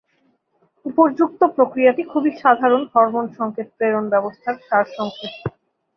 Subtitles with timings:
[0.85, 5.33] উপর্যুক্ত প্রক্রিয়াটি খুবই সাধারণ হরমোন সংকেত প্রেরণ ব্যবস্থার সারসংক্ষেপ।